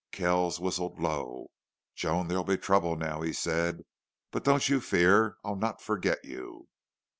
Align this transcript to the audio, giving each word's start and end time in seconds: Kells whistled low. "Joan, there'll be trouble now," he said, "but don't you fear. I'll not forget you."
Kells 0.11 0.59
whistled 0.59 0.99
low. 0.99 1.51
"Joan, 1.93 2.27
there'll 2.27 2.43
be 2.43 2.57
trouble 2.57 2.95
now," 2.95 3.21
he 3.21 3.31
said, 3.31 3.83
"but 4.31 4.43
don't 4.43 4.67
you 4.67 4.81
fear. 4.81 5.37
I'll 5.43 5.55
not 5.55 5.79
forget 5.79 6.25
you." 6.25 6.69